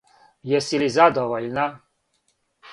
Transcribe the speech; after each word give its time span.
Јеси 0.51 0.79
ли 0.85 0.87
задовољна? 0.95 1.69